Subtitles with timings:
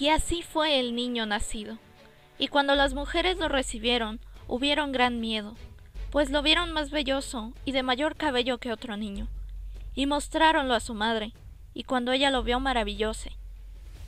[0.00, 1.76] Y así fue el niño nacido.
[2.38, 4.18] Y cuando las mujeres lo recibieron,
[4.48, 5.56] hubieron gran miedo,
[6.10, 9.28] pues lo vieron más belloso y de mayor cabello que otro niño.
[9.94, 11.34] Y mostráronlo a su madre,
[11.74, 13.36] y cuando ella lo vio maravillóse.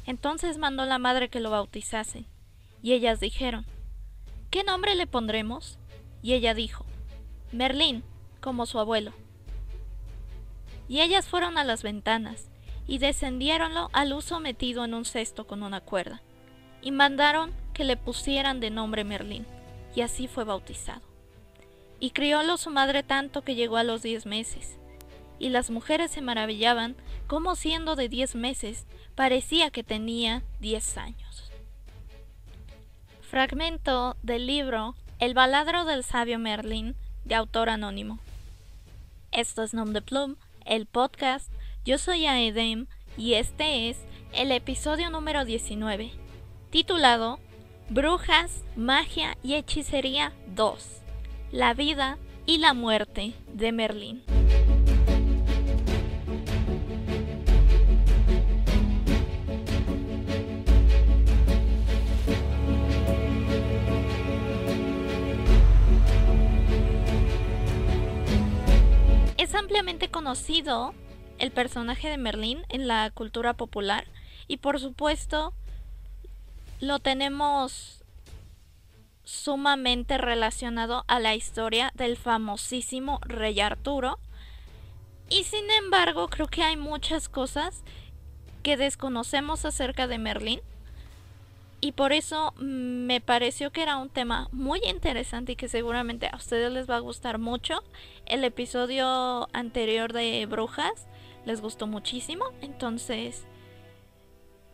[0.06, 2.24] Entonces mandó la madre que lo bautizasen,
[2.82, 3.66] y ellas dijeron,
[4.48, 5.78] ¿Qué nombre le pondremos?
[6.22, 6.86] Y ella dijo,
[7.52, 8.02] Merlín,
[8.40, 9.12] como su abuelo.
[10.88, 12.48] Y ellas fueron a las ventanas,
[12.86, 16.22] y descendiéronlo al luz metido en un cesto con una cuerda,
[16.82, 19.46] y mandaron que le pusieran de nombre Merlín,
[19.94, 21.02] y así fue bautizado.
[22.00, 24.78] Y criólo su madre tanto que llegó a los diez meses,
[25.38, 26.96] y las mujeres se maravillaban
[27.26, 31.50] cómo siendo de diez meses parecía que tenía diez años.
[33.22, 36.94] Fragmento del libro El baladro del sabio Merlín
[37.24, 38.18] de autor anónimo.
[39.30, 41.50] Esto es Nom de Plum, el podcast.
[41.84, 43.98] Yo soy Aedem y este es
[44.32, 46.12] el episodio número 19,
[46.70, 47.40] titulado
[47.88, 51.02] Brujas, Magia y Hechicería 2.
[51.50, 54.22] La vida y la muerte de Merlín.
[69.36, 70.94] Es ampliamente conocido
[71.42, 74.06] el personaje de Merlín en la cultura popular.
[74.46, 75.52] Y por supuesto
[76.80, 78.04] lo tenemos
[79.24, 84.20] sumamente relacionado a la historia del famosísimo rey Arturo.
[85.28, 87.82] Y sin embargo creo que hay muchas cosas
[88.62, 90.60] que desconocemos acerca de Merlín.
[91.80, 96.36] Y por eso me pareció que era un tema muy interesante y que seguramente a
[96.36, 97.82] ustedes les va a gustar mucho.
[98.26, 101.08] El episodio anterior de Brujas
[101.44, 103.46] les gustó muchísimo, entonces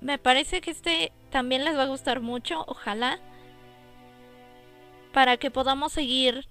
[0.00, 3.18] me parece que este también les va a gustar mucho, ojalá,
[5.12, 6.48] para que podamos seguir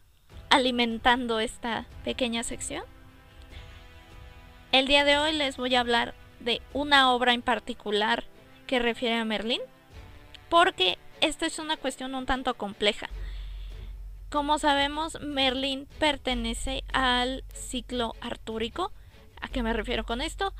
[0.50, 2.84] alimentando esta pequeña sección.
[4.72, 8.26] El día de hoy les voy a hablar de una obra en particular
[8.66, 9.62] que refiere a Merlín
[10.50, 13.10] porque esta es una cuestión un tanto compleja.
[14.30, 18.92] Como sabemos, Merlín pertenece al ciclo artúrico.
[19.42, 20.54] ¿A qué me refiero con esto?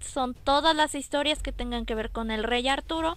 [0.00, 3.16] Son todas las historias que tengan que ver con el rey Arturo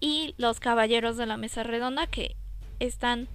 [0.00, 2.36] y los caballeros de la mesa redonda que
[2.78, 3.28] están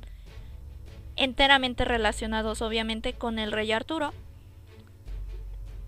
[1.16, 4.14] enteramente relacionados obviamente con el rey Arturo.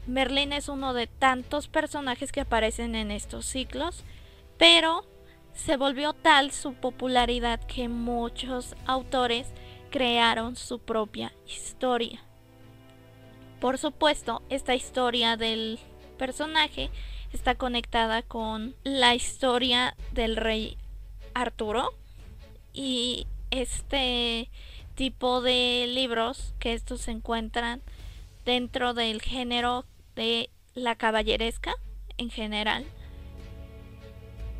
[0.08, 4.04] Merlín es uno de tantos personajes que aparecen en estos ciclos,
[4.58, 5.06] pero
[5.56, 9.48] se volvió tal su popularidad que muchos autores
[9.90, 12.22] crearon su propia historia.
[13.60, 15.80] Por supuesto, esta historia del
[16.18, 16.90] personaje
[17.34, 20.78] está conectada con la historia del rey
[21.34, 21.94] Arturo
[22.74, 24.50] y este
[24.96, 27.82] tipo de libros que estos se encuentran
[28.46, 29.86] dentro del género
[30.16, 31.74] de la caballeresca
[32.18, 32.86] en general.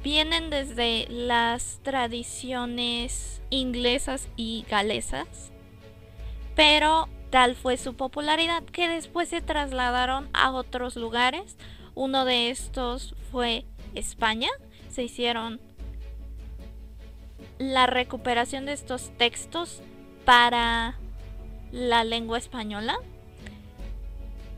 [0.04, 5.52] Vienen desde las tradiciones inglesas y galesas,
[6.56, 11.58] pero tal fue su popularidad que después se trasladaron a otros lugares.
[11.94, 14.48] Uno de estos fue España.
[14.90, 15.60] Se hicieron
[17.58, 19.82] la recuperación de estos textos
[20.24, 20.98] para
[21.74, 22.98] la lengua española,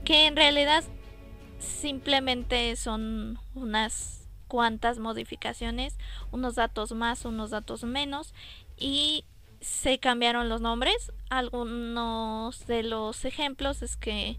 [0.06, 0.84] que en realidad
[1.58, 5.98] simplemente son unas cuántas modificaciones,
[6.32, 8.36] unos datos más, unos datos menos
[8.78, 9.26] y
[9.62, 11.12] se cambiaron los nombres.
[11.30, 14.38] Algunos de los ejemplos es que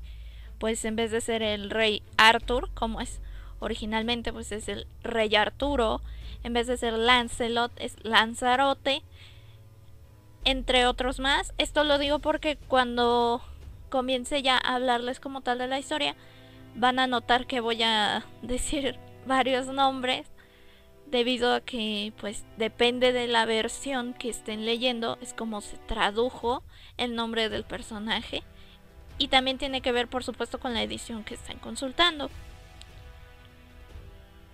[0.59, 3.21] pues en vez de ser el rey Arthur, como es
[3.61, 6.01] originalmente, pues es el rey Arturo,
[6.43, 9.03] en vez de ser Lancelot es Lanzarote,
[10.45, 11.53] entre otros más.
[11.59, 13.41] Esto lo digo porque cuando
[13.89, 16.17] comience ya a hablarles como tal de la historia,
[16.75, 20.27] van a notar que voy a decir varios nombres
[21.11, 26.63] debido a que pues depende de la versión que estén leyendo es como se tradujo
[26.97, 28.43] el nombre del personaje
[29.19, 32.31] y también tiene que ver por supuesto con la edición que están consultando.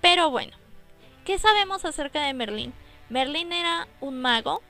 [0.01, 0.56] Pero bueno,
[1.25, 2.73] ¿qué sabemos acerca de Merlín?
[3.09, 4.62] Merlín era un mago,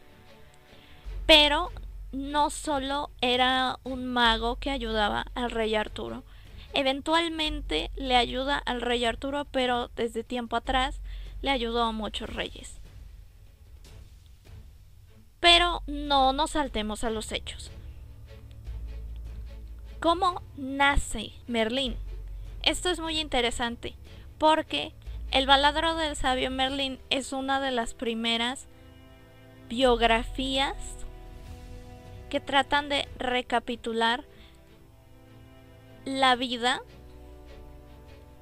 [1.26, 1.70] pero
[2.12, 6.22] no solo era un mago que ayudaba al rey Arturo,
[6.74, 11.00] Eventualmente le ayuda al rey Arturo, pero desde tiempo atrás
[11.44, 12.80] le ayudó a muchos reyes.
[15.40, 17.70] Pero no nos saltemos a los hechos.
[20.00, 21.96] ¿Cómo nace Merlín?
[22.62, 23.94] Esto es muy interesante
[24.38, 24.94] porque
[25.32, 28.66] El baladro del sabio Merlín es una de las primeras
[29.68, 30.76] biografías
[32.30, 34.24] que tratan de recapitular
[36.04, 36.82] la vida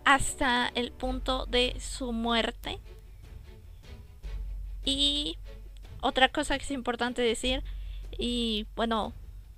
[0.05, 2.79] hasta el punto de su muerte.
[4.85, 5.39] Y
[6.01, 7.63] otra cosa que es importante decir,
[8.19, 9.13] y bueno,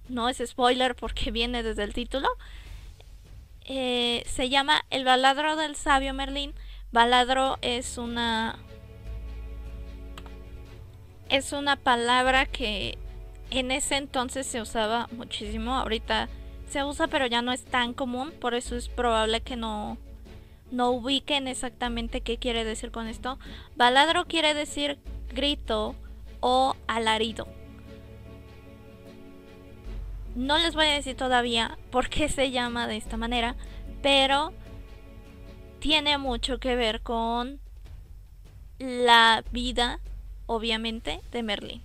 [0.09, 2.29] no es spoiler porque viene desde el título,
[3.67, 6.55] eh, se llama El baladro del sabio Merlín.
[6.93, 8.59] Baladro es una
[11.31, 12.99] es una palabra que
[13.51, 15.75] en ese entonces se usaba muchísimo.
[15.75, 16.29] Ahorita
[16.69, 18.33] se usa, pero ya no es tan común.
[18.41, 19.97] Por eso es probable que no,
[20.71, 23.39] no ubiquen exactamente qué quiere decir con esto.
[23.77, 24.99] Baladro quiere decir
[25.35, 25.95] grito
[26.41, 27.47] o alarido.
[30.35, 33.55] No les voy a decir todavía por qué se llama de esta manera,
[34.03, 34.53] pero
[35.79, 37.61] tiene mucho que ver con
[38.79, 40.01] la vida,
[40.47, 41.83] obviamente, de Merlín.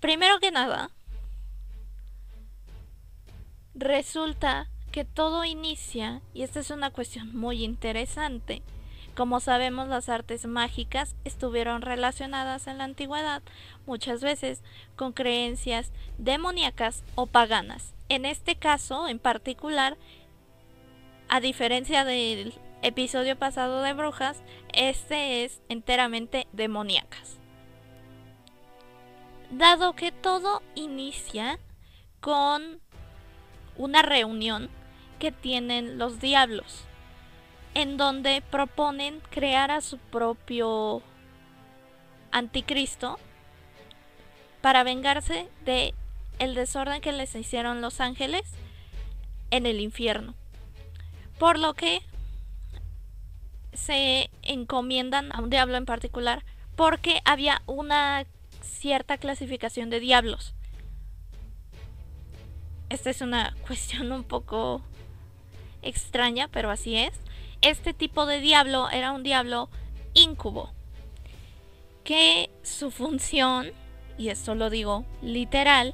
[0.00, 0.90] Primero que nada,
[3.74, 8.62] resulta que todo inicia, y esta es una cuestión muy interesante,
[9.16, 13.42] como sabemos las artes mágicas estuvieron relacionadas en la antigüedad
[13.86, 14.62] muchas veces
[14.94, 17.94] con creencias demoníacas o paganas.
[18.08, 19.96] En este caso en particular,
[21.28, 24.42] a diferencia del episodio pasado de brujas,
[24.72, 27.38] este es enteramente demoníacas.
[29.50, 31.58] Dado que todo inicia
[32.20, 32.80] con
[33.76, 34.68] una reunión
[35.18, 36.85] que tienen los diablos,
[37.76, 41.02] en donde proponen crear a su propio
[42.30, 43.18] anticristo
[44.62, 45.92] para vengarse de
[46.38, 48.44] el desorden que les hicieron los ángeles
[49.50, 50.34] en el infierno.
[51.38, 52.00] Por lo que
[53.74, 56.46] se encomiendan a un diablo en particular
[56.76, 58.24] porque había una
[58.62, 60.54] cierta clasificación de diablos.
[62.88, 64.80] Esta es una cuestión un poco
[65.82, 67.12] extraña, pero así es.
[67.66, 69.68] Este tipo de diablo era un diablo
[70.14, 70.70] incubo,
[72.04, 73.72] que su función,
[74.16, 75.92] y esto lo digo literal,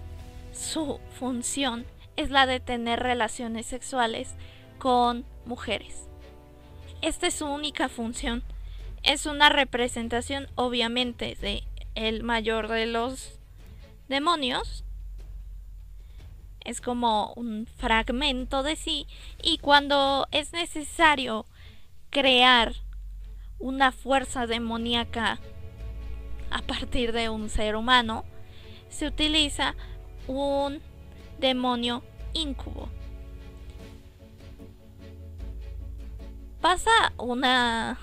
[0.52, 1.86] su función
[2.16, 4.34] es la de tener relaciones sexuales
[4.78, 6.10] con mujeres.
[7.00, 8.44] Esta es su única función.
[9.02, 11.64] Es una representación obviamente de
[11.94, 13.40] el mayor de los
[14.10, 14.84] demonios.
[16.66, 19.06] Es como un fragmento de sí
[19.42, 21.46] y cuando es necesario
[22.12, 22.74] crear
[23.58, 25.40] una fuerza demoníaca
[26.50, 28.24] a partir de un ser humano,
[28.90, 29.74] se utiliza
[30.28, 30.80] un
[31.40, 32.04] demonio
[32.34, 32.88] incubo.
[36.60, 37.98] Pasa una...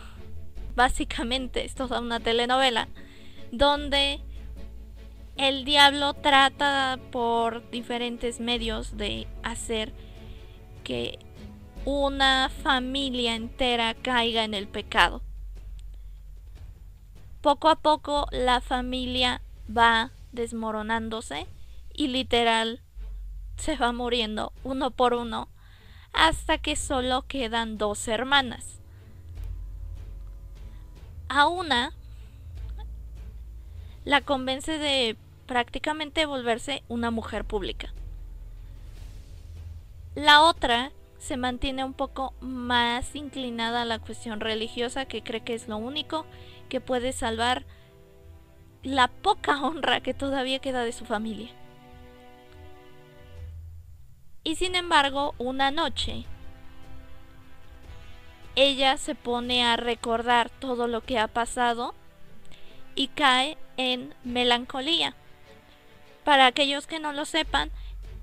[0.75, 2.87] Básicamente, esto es una telenovela
[3.51, 4.21] donde
[5.35, 9.93] el diablo trata por diferentes medios de hacer
[10.83, 11.19] que
[11.85, 15.21] una familia entera caiga en el pecado.
[17.41, 21.47] Poco a poco la familia va desmoronándose
[21.93, 22.81] y literal
[23.57, 25.49] se va muriendo uno por uno
[26.13, 28.79] hasta que solo quedan dos hermanas.
[31.29, 31.93] A una
[34.05, 37.93] la convence de prácticamente volverse una mujer pública.
[40.15, 45.53] La otra se mantiene un poco más inclinada a la cuestión religiosa que cree que
[45.53, 46.25] es lo único
[46.69, 47.65] que puede salvar
[48.81, 51.51] la poca honra que todavía queda de su familia.
[54.43, 56.23] Y sin embargo, una noche,
[58.55, 61.93] ella se pone a recordar todo lo que ha pasado
[62.95, 65.13] y cae en melancolía.
[66.23, 67.69] Para aquellos que no lo sepan,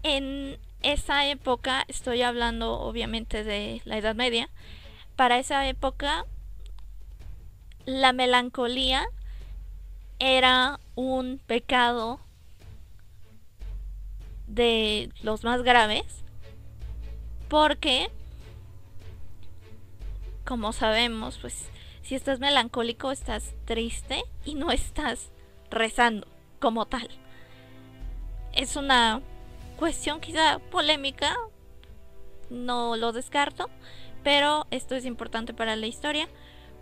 [0.03, 0.59] en
[0.93, 4.49] esa época, estoy hablando obviamente de la Edad Media,
[5.17, 6.27] para esa época
[7.85, 9.07] la melancolía
[10.19, 12.21] era un pecado
[14.47, 16.25] de los más graves
[17.49, 18.11] porque
[20.45, 21.69] como sabemos pues
[22.03, 25.33] si estás melancólico, estás triste y no estás
[25.71, 26.29] rezando
[26.61, 27.09] como tal.
[28.53, 29.23] Es una
[29.77, 31.37] cuestión quizá polémica,
[32.51, 33.71] no lo descarto,
[34.23, 36.29] pero esto es importante para la historia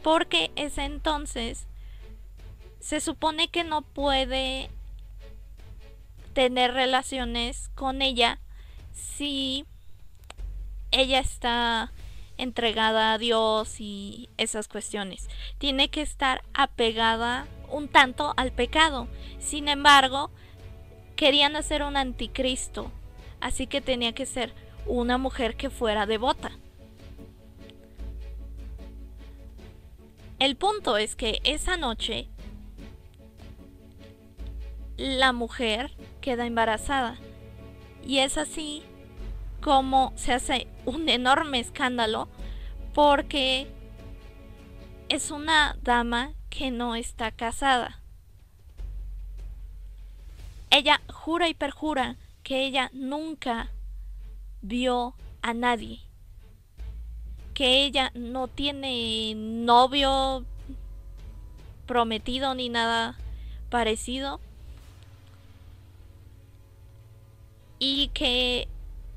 [0.02, 1.66] porque ese entonces
[2.80, 4.70] se supone que no puede
[6.34, 8.38] tener relaciones con ella
[8.92, 9.64] si
[10.90, 11.92] ella está
[12.36, 15.28] entregada a Dios y esas cuestiones.
[15.58, 19.08] Tiene que estar apegada un tanto al pecado.
[19.38, 20.30] Sin embargo,
[21.16, 22.90] querían hacer un anticristo,
[23.40, 24.52] así que tenía que ser
[24.86, 26.52] una mujer que fuera devota.
[30.38, 32.28] El punto es que esa noche
[34.96, 37.16] la mujer queda embarazada
[38.06, 38.82] y es así
[39.60, 42.28] como se hace un enorme escándalo
[42.92, 43.66] porque
[45.08, 48.03] es una dama que no está casada.
[50.76, 53.70] Ella jura y perjura que ella nunca
[54.60, 56.00] vio a nadie,
[57.54, 60.44] que ella no tiene novio
[61.86, 63.16] prometido ni nada
[63.70, 64.40] parecido
[67.78, 68.66] y que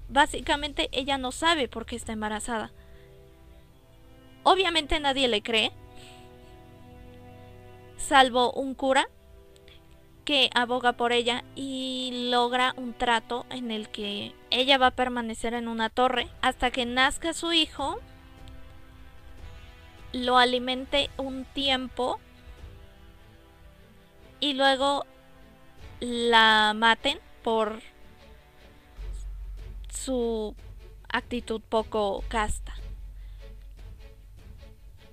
[0.10, 2.72] básicamente ella no sabe por qué está embarazada.
[4.44, 5.72] Obviamente nadie le cree,
[7.98, 9.10] salvo un cura
[10.28, 15.54] que aboga por ella y logra un trato en el que ella va a permanecer
[15.54, 18.02] en una torre hasta que nazca su hijo,
[20.12, 22.20] lo alimente un tiempo
[24.42, 25.06] y luego
[26.02, 27.82] la maten por
[29.90, 30.58] su
[31.08, 32.74] actitud poco casta.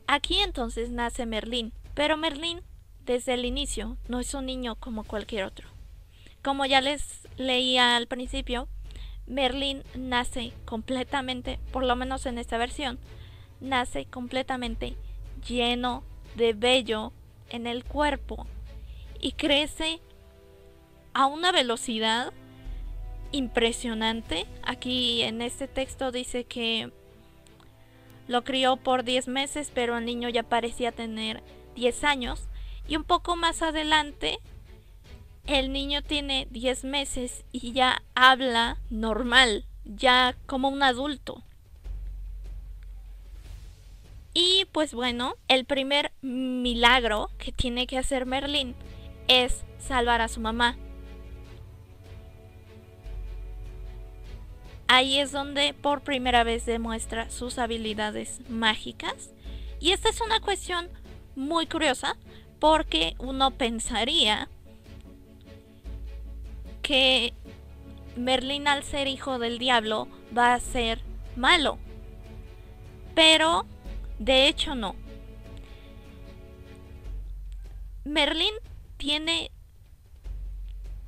[0.08, 2.62] Aquí entonces nace Merlín, pero Merlín
[3.04, 5.68] desde el inicio no es un niño como cualquier otro.
[6.42, 8.68] Como ya les leía al principio,
[9.26, 12.98] Merlín nace completamente, por lo menos en esta versión,
[13.60, 14.96] nace completamente
[15.46, 16.02] lleno
[16.36, 17.12] de vello
[17.48, 18.46] en el cuerpo
[19.20, 20.00] y crece
[21.14, 22.32] a una velocidad
[23.32, 24.46] impresionante.
[24.62, 26.92] Aquí en este texto dice que
[28.28, 31.42] lo crió por 10 meses, pero el niño ya parecía tener
[31.74, 32.48] 10 años.
[32.86, 34.38] Y un poco más adelante,
[35.46, 41.42] el niño tiene 10 meses y ya habla normal, ya como un adulto.
[44.34, 48.74] Y pues bueno, el primer milagro que tiene que hacer Merlín
[49.28, 50.76] es salvar a su mamá.
[54.88, 59.30] Ahí es donde por primera vez demuestra sus habilidades mágicas.
[59.80, 60.88] Y esta es una cuestión
[61.36, 62.16] muy curiosa
[62.64, 64.48] porque uno pensaría
[66.80, 67.34] que
[68.16, 71.02] Merlín al ser hijo del diablo va a ser
[71.36, 71.78] malo.
[73.14, 73.66] Pero
[74.18, 74.96] de hecho no.
[78.04, 78.54] Merlín
[78.96, 79.50] tiene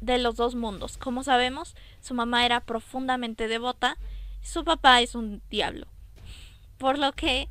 [0.03, 0.99] de los dos mundos.
[0.99, 3.97] Como sabemos, su mamá era profundamente devota,
[4.43, 5.87] su papá es un diablo.
[6.77, 7.49] Por lo que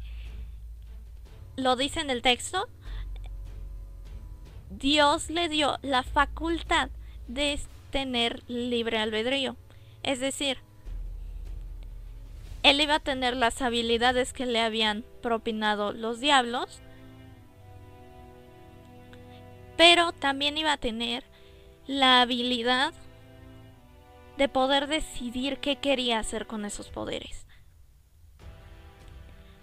[1.55, 2.69] lo dice en el texto,
[4.79, 6.89] Dios le dio la facultad
[7.27, 7.59] de
[7.91, 9.55] tener libre albedrío.
[10.03, 10.57] Es decir,
[12.63, 16.81] él iba a tener las habilidades que le habían propinado los diablos,
[19.77, 21.23] pero también iba a tener
[21.87, 22.93] la habilidad
[24.37, 27.45] de poder decidir qué quería hacer con esos poderes.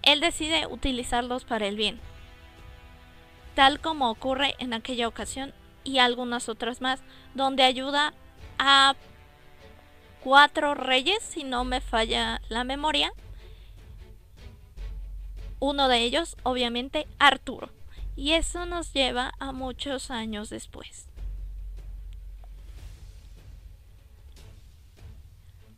[0.03, 2.01] Él decide utilizarlos para el bien,
[3.55, 5.53] tal como ocurre en aquella ocasión
[5.85, 7.01] y algunas otras más,
[7.35, 8.15] donde ayuda
[8.59, 8.95] a
[10.23, 13.13] cuatro reyes, si no me falla la memoria.
[15.59, 17.71] Uno de ellos, obviamente, Arturo.
[18.17, 21.09] Y eso nos lleva a muchos años después.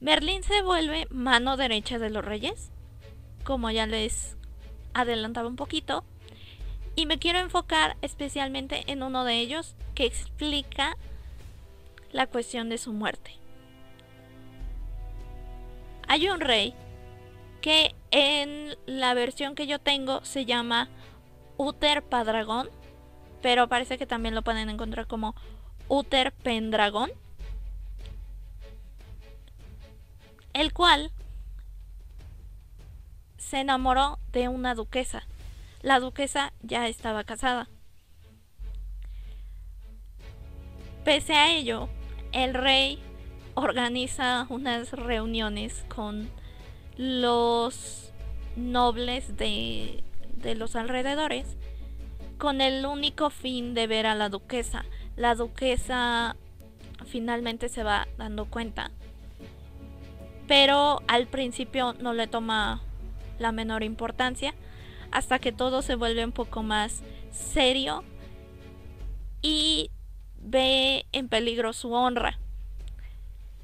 [0.00, 2.71] Merlín se vuelve mano derecha de los reyes,
[3.43, 4.37] como ya les
[4.93, 6.04] adelantaba un poquito,
[6.96, 10.96] y me quiero enfocar especialmente en uno de ellos que explica
[12.12, 13.32] la cuestión de su muerte.
[16.06, 16.74] Hay un rey
[17.60, 20.88] que en la versión que yo tengo se llama
[21.56, 22.68] Uther Padragón,
[23.42, 25.34] pero parece que también lo pueden encontrar como
[25.88, 27.10] Uther Pendragón.
[30.54, 31.10] el cual
[33.36, 35.24] se enamoró de una duquesa.
[35.84, 37.68] La duquesa ya estaba casada.
[41.04, 41.90] Pese a ello,
[42.32, 42.98] el rey
[43.52, 46.30] organiza unas reuniones con
[46.96, 48.12] los
[48.56, 50.02] nobles de,
[50.38, 51.58] de, los alrededores
[52.38, 54.86] con el único fin de ver a la duquesa.
[55.16, 56.34] La duquesa
[57.04, 58.90] finalmente se va dando cuenta
[60.46, 62.82] pero al principio no le toma
[63.38, 64.54] la menor importancia
[65.14, 68.02] hasta que todo se vuelve un poco más serio
[69.42, 69.90] y
[70.38, 72.38] ve en peligro su honra.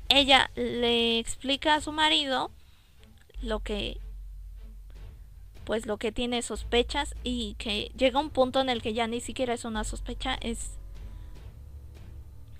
[0.09, 2.53] Ella le explica a su marido
[3.43, 3.99] lo que
[5.65, 9.21] pues lo que tiene sospechas y que llega un punto en el que ya ni
[9.21, 10.79] siquiera es una sospecha, es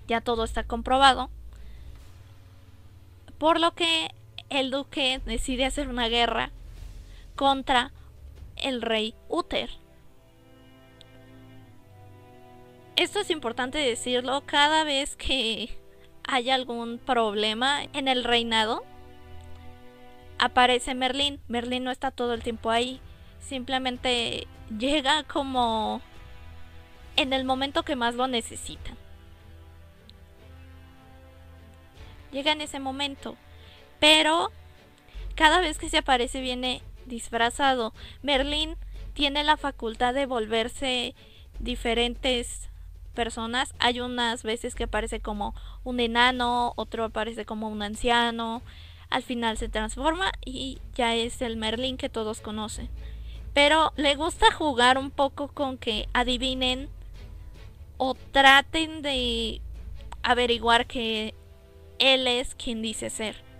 [0.07, 1.29] ya todo está comprobado.
[3.37, 4.09] Por lo que
[4.49, 6.51] el duque decide hacer una guerra
[7.37, 7.91] contra
[8.61, 9.69] el rey Uther.
[12.95, 15.77] Esto es importante decirlo cada vez que
[16.23, 18.83] hay algún problema en el reinado.
[20.37, 21.39] Aparece Merlín.
[21.47, 22.99] Merlín no está todo el tiempo ahí.
[23.39, 26.01] Simplemente llega como
[27.15, 28.97] en el momento que más lo necesitan.
[32.31, 33.35] Llega en ese momento.
[33.99, 34.51] Pero
[35.35, 37.93] cada vez que se aparece viene disfrazado.
[38.23, 38.75] Merlín
[39.13, 41.13] tiene la facultad de volverse
[41.59, 42.69] diferentes
[43.13, 43.75] personas.
[43.77, 45.53] Hay unas veces que aparece como
[45.83, 48.63] un enano, otro aparece como un anciano.
[49.11, 52.89] Al final se transforma y ya es el Merlín que todos conocen.
[53.53, 56.89] Pero le gusta jugar un poco con que adivinen
[57.97, 59.61] o traten de
[60.23, 61.35] averiguar que
[61.99, 63.50] él es quien dice ser.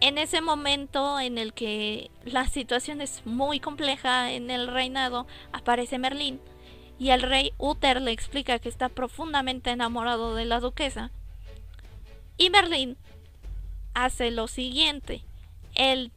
[0.00, 5.98] En ese momento en el que la situación es muy compleja en el reinado, aparece
[5.98, 6.40] Merlín
[6.98, 11.10] y el rey Uther le explica que está profundamente enamorado de la duquesa.
[12.38, 12.96] Y Merlín
[13.92, 15.22] hace lo siguiente.
[15.74, 16.12] Él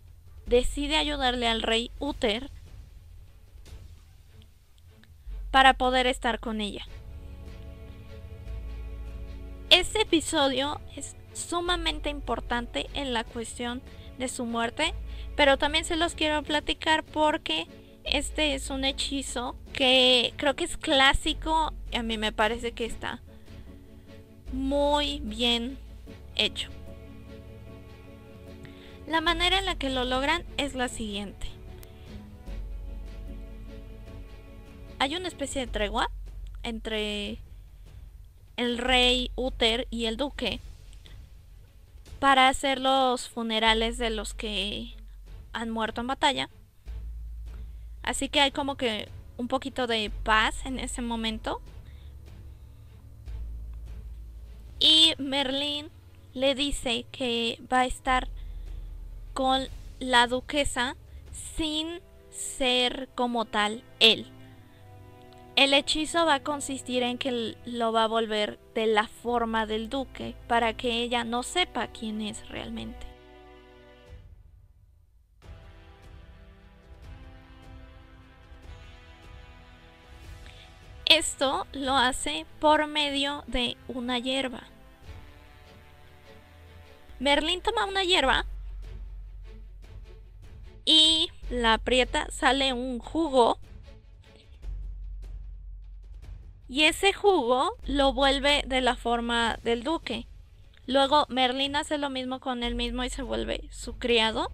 [0.45, 2.49] decide ayudarle al rey Uther
[5.51, 6.85] para poder estar con ella.
[9.69, 13.81] Este episodio es sumamente importante en la cuestión
[14.17, 14.93] de su muerte,
[15.35, 17.67] pero también se los quiero platicar porque
[18.03, 22.85] este es un hechizo que creo que es clásico y a mí me parece que
[22.85, 23.21] está
[24.51, 25.77] muy bien
[26.35, 26.69] hecho.
[29.07, 31.47] La manera en la que lo logran es la siguiente.
[34.99, 36.09] Hay una especie de tregua
[36.61, 37.39] entre
[38.55, 40.61] el rey Uther y el duque
[42.23, 44.95] para hacer los funerales de los que
[45.51, 46.49] han muerto en batalla.
[48.01, 51.59] Así que hay como que un poquito de paz en ese momento.
[54.79, 55.89] Y Merlín
[56.33, 58.29] le dice que va a estar
[59.33, 59.67] con
[59.99, 60.95] la duquesa
[61.57, 61.99] sin
[62.31, 64.31] ser como tal él.
[65.55, 69.87] El hechizo va a consistir en que lo va a volver de la forma del
[69.87, 73.05] duque para que ella no sepa quién es realmente.
[81.05, 84.63] Esto lo hace por medio de una hierba.
[87.19, 88.47] Merlin toma una hierba
[90.83, 93.59] y la aprieta, sale un jugo
[96.67, 100.27] y ese jugo lo vuelve de la forma del duque.
[100.85, 104.51] Luego Merlin hace lo mismo con él mismo y se vuelve su criado.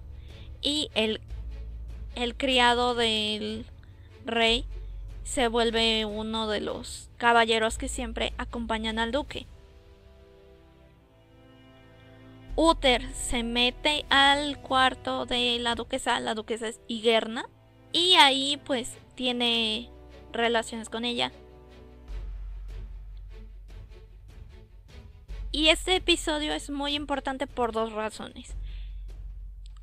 [0.61, 1.21] Y el,
[2.15, 3.65] el criado del
[4.25, 4.65] rey
[5.23, 9.45] se vuelve uno de los caballeros que siempre acompañan al duque.
[12.55, 17.45] Uther se mete al cuarto de la duquesa, la duquesa es Igerna,
[17.93, 19.89] y ahí pues tiene
[20.33, 21.31] relaciones con ella.
[25.51, 28.55] Y este episodio es muy importante por dos razones.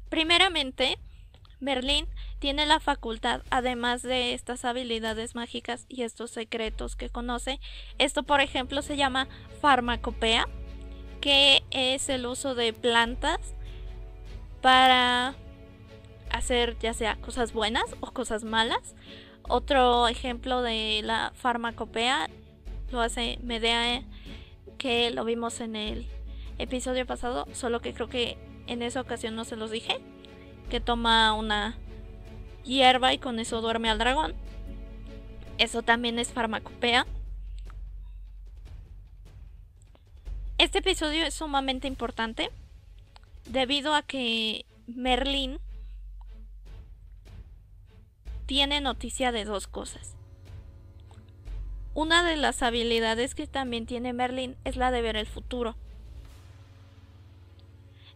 [0.09, 0.99] Primeramente,
[1.59, 2.07] Merlín
[2.39, 7.59] tiene la facultad, además de estas habilidades mágicas y estos secretos que conoce,
[7.99, 9.27] esto por ejemplo se llama
[9.61, 10.47] farmacopea,
[11.21, 13.41] que es el uso de plantas
[14.61, 15.35] para
[16.31, 18.95] hacer ya sea cosas buenas o cosas malas.
[19.49, 22.29] Otro ejemplo de la farmacopea
[22.91, 24.03] lo hace Medea
[24.79, 26.07] que lo vimos en el
[26.59, 30.01] episodio pasado, solo que creo que en esa ocasión no se los dije,
[30.71, 31.77] que toma una
[32.65, 34.35] hierba y con eso duerme al dragón.
[35.59, 37.07] Eso también es farmacopea.
[40.59, 42.51] Este episodio es sumamente importante
[43.45, 45.59] debido a que Merlín
[48.47, 50.16] tiene noticia de dos cosas.
[51.97, 55.77] Una de las habilidades que también tiene Merlin es la de ver el futuro.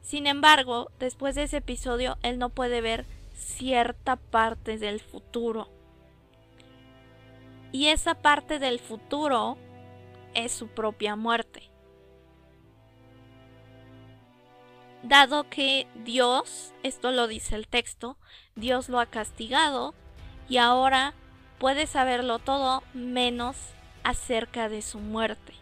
[0.03, 5.71] Sin embargo, después de ese episodio, él no puede ver cierta parte del futuro.
[7.73, 9.57] Y esa parte del futuro
[10.35, 11.71] es su propia muerte.
[15.03, 18.19] Dado que Dios, esto lo dice el texto,
[18.57, 19.95] Dios lo ha castigado
[20.51, 21.15] y ahora
[21.61, 23.57] puede saberlo todo menos
[24.03, 25.53] acerca de su muerte.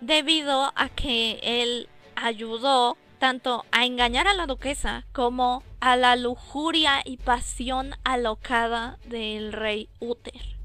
[0.00, 7.02] Debido a que él ayudó tanto a engañar a la duquesa como a la lujuria
[7.04, 10.56] y pasión alocada del rey Uther.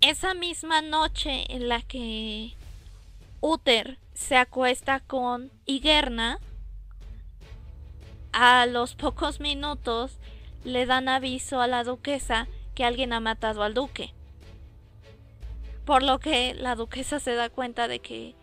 [0.00, 2.52] Esa misma noche en la que
[3.40, 6.38] Uther se acuesta con Igerna,
[8.32, 10.18] a los pocos minutos
[10.64, 14.12] le dan aviso a la duquesa que alguien ha matado al duque.
[15.84, 18.34] Por lo que la duquesa se da cuenta de que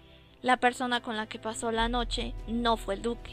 [0.41, 3.31] la persona con la que pasó la noche no fue el duque.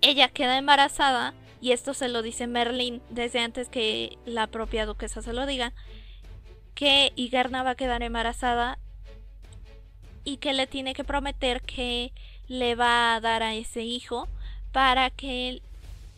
[0.00, 5.22] Ella queda embarazada y esto se lo dice Merlin desde antes que la propia duquesa
[5.22, 5.72] se lo diga,
[6.74, 8.78] que Igerna va a quedar embarazada
[10.22, 12.12] y que le tiene que prometer que
[12.48, 14.28] le va a dar a ese hijo
[14.76, 15.62] para que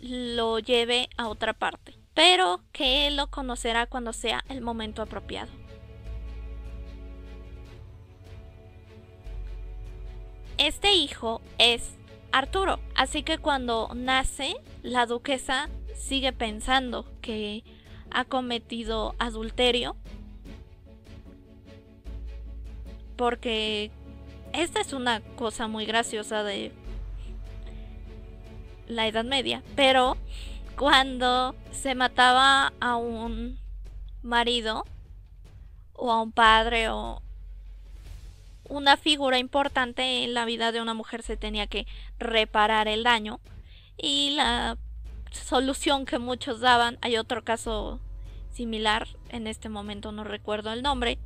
[0.00, 5.52] lo lleve a otra parte, pero que él lo conocerá cuando sea el momento apropiado.
[10.56, 11.92] Este hijo es
[12.32, 17.62] Arturo, así que cuando nace, la duquesa sigue pensando que
[18.10, 19.94] ha cometido adulterio
[23.14, 23.92] porque
[24.52, 26.72] esta es una cosa muy graciosa de
[28.88, 30.16] la Edad Media, pero
[30.76, 33.58] cuando se mataba a un
[34.22, 34.84] marido
[35.94, 37.22] o a un padre o
[38.68, 41.86] una figura importante en la vida de una mujer se tenía que
[42.18, 43.40] reparar el daño
[43.96, 44.76] y la
[45.30, 48.00] solución que muchos daban, hay otro caso
[48.52, 51.18] similar, en este momento no recuerdo el nombre,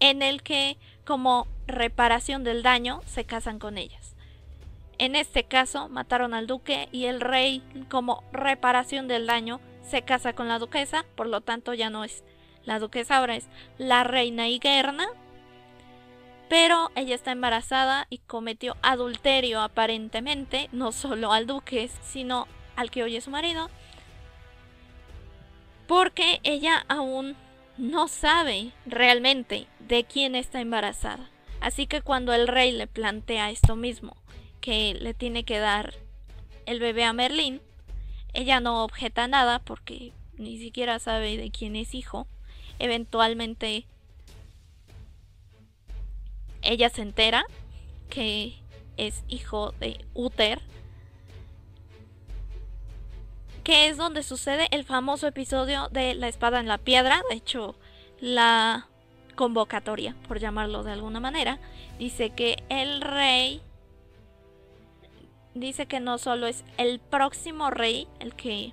[0.00, 4.13] en el que como reparación del daño se casan con ellas.
[4.98, 10.32] En este caso mataron al duque y el rey como reparación del daño se casa
[10.32, 12.24] con la duquesa, por lo tanto ya no es
[12.64, 13.46] la duquesa, ahora es
[13.78, 15.06] la reina Higuerna.
[16.48, 23.02] Pero ella está embarazada y cometió adulterio aparentemente, no solo al duque, sino al que
[23.02, 23.70] hoy es su marido.
[25.86, 27.36] Porque ella aún
[27.76, 31.28] no sabe realmente de quién está embarazada.
[31.60, 34.16] Así que cuando el rey le plantea esto mismo,
[34.64, 35.92] que le tiene que dar
[36.64, 37.60] el bebé a Merlín,
[38.32, 42.26] ella no objeta nada porque ni siquiera sabe de quién es hijo.
[42.78, 43.84] Eventualmente
[46.62, 47.44] ella se entera
[48.08, 48.54] que
[48.96, 50.62] es hijo de Uther,
[53.64, 57.20] que es donde sucede el famoso episodio de la espada en la piedra.
[57.28, 57.74] De hecho,
[58.18, 58.88] la
[59.34, 61.58] convocatoria, por llamarlo de alguna manera,
[61.98, 63.60] dice que el rey
[65.54, 68.72] dice que no solo es el próximo rey el que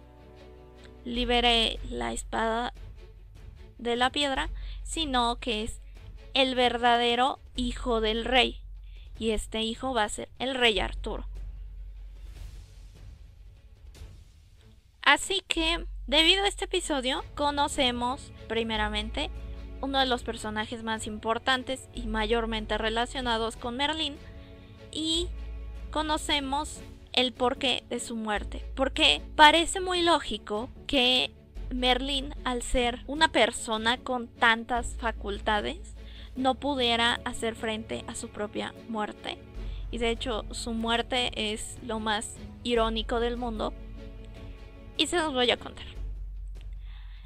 [1.05, 2.73] libere la espada
[3.77, 4.49] de la piedra,
[4.83, 5.81] sino que es
[6.33, 8.61] el verdadero hijo del rey.
[9.17, 11.27] Y este hijo va a ser el rey Arturo.
[15.03, 19.29] Así que, debido a este episodio, conocemos primeramente
[19.81, 24.15] uno de los personajes más importantes y mayormente relacionados con Merlín
[24.91, 25.27] y
[25.91, 26.81] conocemos
[27.13, 28.65] el porqué de su muerte.
[28.75, 31.31] Porque parece muy lógico que
[31.69, 35.95] Merlín, al ser una persona con tantas facultades,
[36.35, 39.37] no pudiera hacer frente a su propia muerte.
[39.91, 43.73] Y de hecho, su muerte es lo más irónico del mundo,
[44.97, 45.85] y se los voy a contar.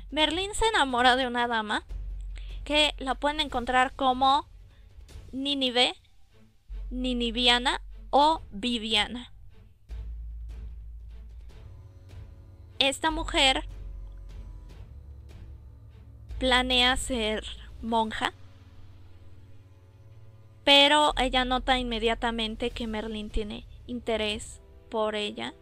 [0.09, 1.83] Merlín se enamora de una dama
[2.63, 4.47] que la pueden encontrar como
[5.31, 5.93] Ninive,
[6.89, 7.81] Niniviana
[8.17, 9.33] o Viviana.
[12.79, 13.67] Esta mujer
[16.39, 17.43] planea ser
[17.81, 18.31] monja,
[20.63, 25.53] pero ella nota inmediatamente que Merlín tiene interés por ella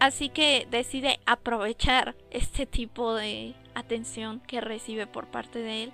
[0.00, 5.92] Así que decide aprovechar este tipo de atención que recibe por parte de él,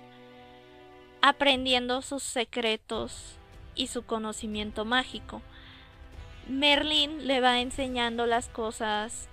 [1.27, 3.35] aprendiendo sus secretos
[3.75, 5.41] y su conocimiento mágico.
[6.47, 9.27] Merlin le va enseñando las cosas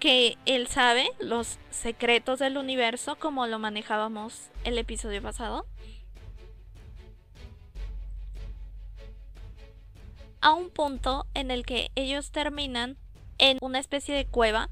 [0.00, 5.64] que él sabe los secretos del universo como lo manejábamos el episodio pasado.
[10.40, 12.96] A un punto en el que ellos terminan
[13.38, 14.70] en una especie de cueva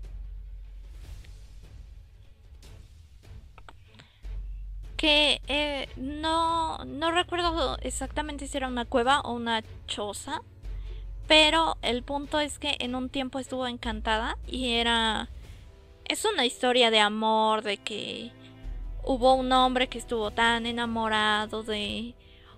[4.99, 10.43] que eh, no, no recuerdo exactamente si era una cueva o una choza
[11.29, 15.29] pero el punto es que en un tiempo estuvo encantada y era...
[16.07, 18.33] Es una historia de amor, de que
[19.05, 22.15] hubo un hombre que estuvo tan enamorado de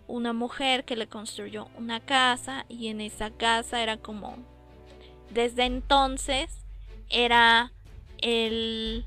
[0.06, 4.36] una mujer que le construyó una casa y en esa casa era como...
[5.30, 6.64] Desde entonces
[7.08, 7.72] era
[8.18, 9.04] el...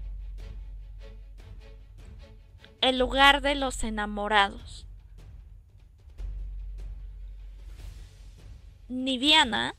[2.83, 4.85] el lugar de los enamorados.
[8.89, 9.73] Niviana,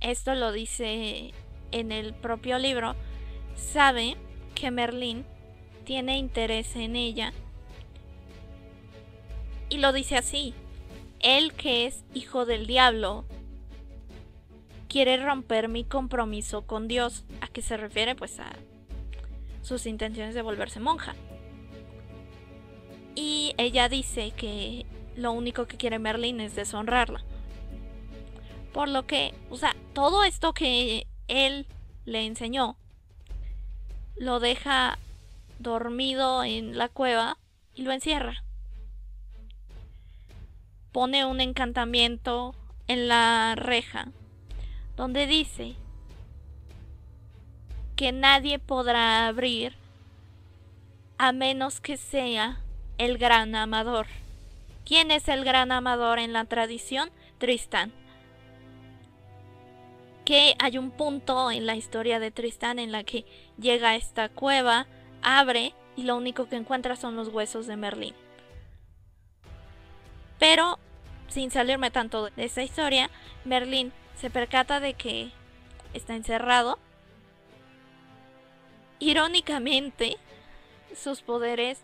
[0.00, 1.32] esto lo dice
[1.70, 2.96] en el propio libro,
[3.54, 4.16] sabe
[4.56, 5.24] que Merlín
[5.84, 7.32] tiene interés en ella.
[9.68, 10.54] Y lo dice así,
[11.20, 13.26] él que es hijo del diablo
[14.88, 17.24] quiere romper mi compromiso con Dios.
[17.40, 18.16] ¿A qué se refiere?
[18.16, 18.50] Pues a
[19.62, 21.14] sus intenciones de volverse monja.
[23.14, 27.22] Y ella dice que lo único que quiere Merlín es deshonrarla.
[28.72, 31.66] Por lo que, o sea, todo esto que él
[32.04, 32.76] le enseñó,
[34.16, 34.98] lo deja
[35.58, 37.38] dormido en la cueva
[37.74, 38.42] y lo encierra.
[40.92, 42.54] Pone un encantamiento
[42.86, 44.08] en la reja
[44.96, 45.74] donde dice
[47.96, 49.74] que nadie podrá abrir
[51.18, 52.60] a menos que sea
[52.98, 54.06] el gran amador.
[54.84, 57.10] ¿Quién es el gran amador en la tradición?
[57.38, 57.92] Tristán
[60.24, 63.24] que hay un punto en la historia de Tristán en la que
[63.58, 64.86] llega a esta cueva,
[65.22, 68.14] abre y lo único que encuentra son los huesos de Merlín.
[70.38, 70.78] Pero,
[71.28, 73.10] sin salirme tanto de esa historia,
[73.44, 75.30] Merlín se percata de que
[75.92, 76.78] está encerrado.
[78.98, 80.16] Irónicamente,
[80.94, 81.82] sus poderes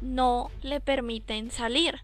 [0.00, 2.00] no le permiten salir.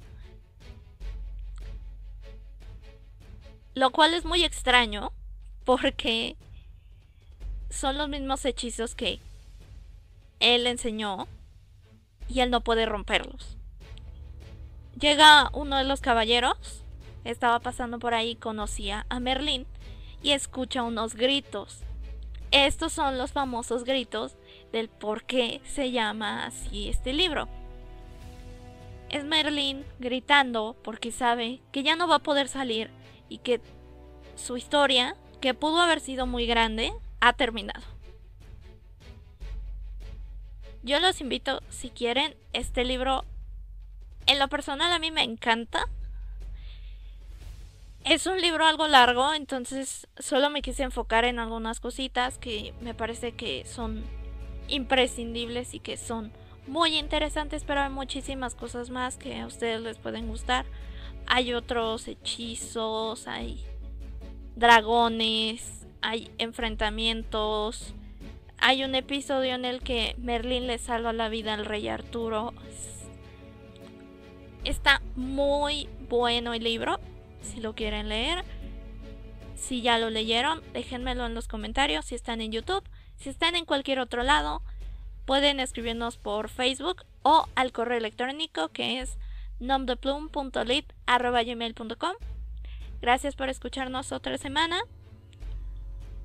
[3.75, 5.13] Lo cual es muy extraño,
[5.65, 6.37] porque
[7.71, 9.21] son los mismos hechizos que
[10.41, 11.29] él enseñó
[12.29, 13.57] y él no puede romperlos.
[14.99, 16.83] Llega uno de los caballeros,
[17.25, 19.67] estaba pasando por ahí, conocía a Merlín
[20.23, 21.81] y escucha unos gritos.
[22.51, 24.35] Estos son los famosos gritos
[24.73, 27.49] del por qué se llama así este libro.
[29.11, 32.91] Es Merlín gritando porque sabe que ya no va a poder salir
[33.29, 33.61] y que
[34.37, 37.83] su historia que pudo haber sido muy grande, ha terminado.
[40.83, 43.25] Yo los invito, si quieren, este libro,
[44.27, 45.87] en lo personal a mí me encanta.
[48.05, 52.95] Es un libro algo largo, entonces solo me quise enfocar en algunas cositas que me
[52.95, 54.05] parece que son
[54.69, 56.33] imprescindibles y que son
[56.67, 60.67] muy interesantes, pero hay muchísimas cosas más que a ustedes les pueden gustar.
[61.27, 63.65] Hay otros hechizos, hay
[64.57, 67.95] dragones, hay enfrentamientos.
[68.59, 72.53] Hay un episodio en el que Merlin le salva la vida al rey Arturo.
[74.65, 77.01] Está muy bueno el libro,
[77.41, 78.45] si lo quieren leer.
[79.57, 82.87] Si ya lo leyeron, déjenmelo en los comentarios si están en YouTube.
[83.17, 84.63] Si están en cualquier otro lado,
[85.25, 89.19] pueden escribirnos por Facebook o al correo electrónico que es
[89.59, 92.15] nomdeplum.lit.gmail.com
[93.01, 94.81] Gracias por escucharnos otra semana.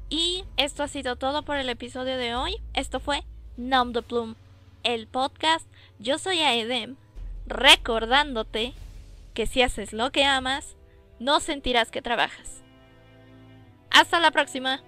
[0.10, 2.58] Y esto ha sido todo por el episodio de hoy.
[2.74, 3.24] Esto fue
[3.58, 4.36] Nom de Plum,
[4.84, 5.68] el podcast.
[6.00, 6.96] Yo soy Aedem,
[7.48, 8.74] recordándote
[9.34, 10.76] que si haces lo que amas,
[11.20, 12.62] no sentirás que trabajas.
[13.90, 14.82] Hasta la próxima.